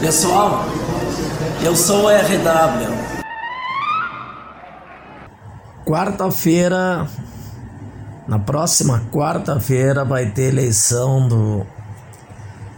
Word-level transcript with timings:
Pessoal, 0.00 0.64
eu 1.62 1.76
sou 1.76 2.04
o 2.04 2.08
RW. 2.08 2.88
Quarta-feira, 5.84 7.06
na 8.26 8.38
próxima 8.38 9.02
quarta-feira, 9.12 10.06
vai 10.06 10.30
ter 10.30 10.44
eleição 10.44 11.28
do 11.28 11.66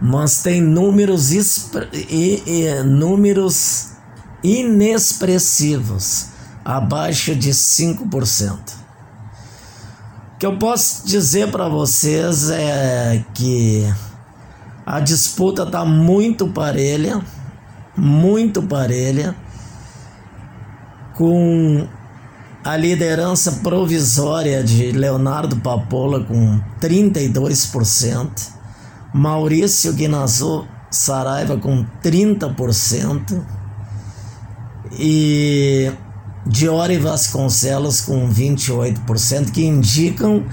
mas 0.01 0.43
tem 0.43 0.61
números, 0.61 1.31
e, 1.31 2.43
e, 2.45 2.83
números 2.83 3.91
inexpressivos, 4.43 6.27
abaixo 6.63 7.33
de 7.35 7.51
5%. 7.51 8.59
O 10.35 10.37
que 10.39 10.45
eu 10.45 10.57
posso 10.57 11.05
dizer 11.07 11.51
para 11.51 11.67
vocês 11.67 12.49
é 12.49 13.23
que 13.33 13.91
a 14.85 14.99
disputa 14.99 15.63
está 15.63 15.83
muito 15.83 16.47
parelha, 16.47 17.21
muito 17.97 18.61
parelha, 18.61 19.35
com 21.15 21.87
a 22.69 22.77
liderança 22.77 23.51
provisória 23.63 24.63
de 24.63 24.91
Leonardo 24.91 25.57
Papola 25.57 26.23
com 26.23 26.61
32%, 26.79 28.29
Maurício 29.11 29.91
Guinazu 29.91 30.67
Saraiva 30.91 31.57
com 31.57 31.83
30% 32.03 33.43
e 34.99 35.91
Diori 36.45 36.99
Vasconcelos 36.99 38.01
com 38.01 38.29
28%, 38.29 39.49
que 39.51 39.65
indicam 39.65 40.45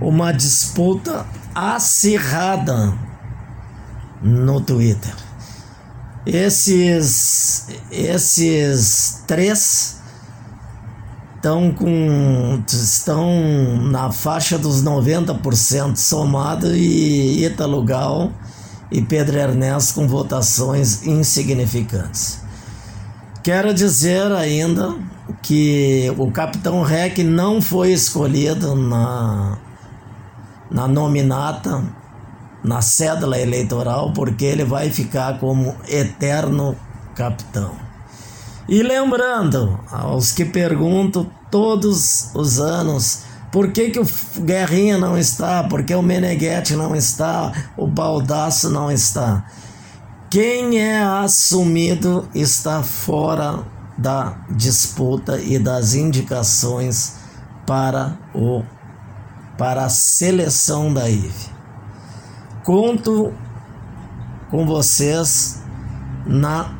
uma 0.00 0.32
disputa 0.32 1.24
acirrada 1.54 2.92
no 4.20 4.60
Twitter. 4.60 5.14
Esses, 6.26 7.68
esses 7.92 9.22
três 9.28 9.99
estão 11.40 11.72
com 11.72 12.62
estão 12.68 13.26
na 13.90 14.12
faixa 14.12 14.58
dos 14.58 14.84
90% 14.84 15.96
somado 15.96 16.76
e 16.76 17.46
Ítalo 17.46 17.82
Gal 17.82 18.30
e 18.92 19.00
Pedro 19.00 19.38
Ernesto 19.38 19.94
com 19.94 20.06
votações 20.06 21.06
insignificantes. 21.06 22.42
Quero 23.42 23.72
dizer 23.72 24.30
ainda 24.32 24.94
que 25.42 26.12
o 26.18 26.30
capitão 26.30 26.82
Rec 26.82 27.16
não 27.20 27.62
foi 27.62 27.92
escolhido 27.92 28.74
na, 28.74 29.56
na 30.70 30.86
nominata, 30.86 31.82
na 32.62 32.82
cédula 32.82 33.38
eleitoral, 33.38 34.12
porque 34.12 34.44
ele 34.44 34.64
vai 34.64 34.90
ficar 34.90 35.38
como 35.38 35.74
eterno 35.88 36.76
capitão. 37.14 37.89
E 38.68 38.82
lembrando 38.82 39.80
aos 39.90 40.32
que 40.32 40.44
perguntam 40.44 41.30
todos 41.50 42.30
os 42.34 42.60
anos 42.60 43.22
por 43.50 43.72
que, 43.72 43.90
que 43.90 43.98
o 43.98 44.06
Guerrinha 44.40 44.96
não 44.96 45.18
está, 45.18 45.64
por 45.64 45.82
que 45.82 45.94
o 45.94 46.02
Meneghetti 46.02 46.74
não 46.74 46.94
está, 46.94 47.52
o 47.76 47.86
Baldaço 47.86 48.70
não 48.70 48.90
está. 48.90 49.44
Quem 50.30 50.78
é 50.78 51.02
assumido 51.02 52.28
está 52.32 52.82
fora 52.84 53.64
da 53.98 54.44
disputa 54.50 55.40
e 55.40 55.58
das 55.58 55.94
indicações 55.94 57.16
para 57.66 58.16
o 58.34 58.62
para 59.58 59.84
a 59.84 59.90
seleção 59.90 60.94
da 60.94 61.06
IVE. 61.10 61.50
Conto 62.64 63.30
com 64.50 64.64
vocês 64.64 65.62
na 66.24 66.79